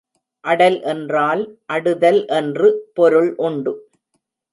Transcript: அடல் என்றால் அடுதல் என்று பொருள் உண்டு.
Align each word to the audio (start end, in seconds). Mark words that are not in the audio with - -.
அடல் 0.43 0.77
என்றால் 0.83 1.41
அடுதல் 1.69 2.27
என்று 2.27 2.69
பொருள் 2.93 3.35
உண்டு. 3.37 3.73